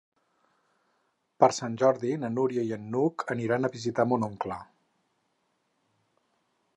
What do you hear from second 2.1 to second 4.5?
na Núria i n'Hug aniran a visitar mon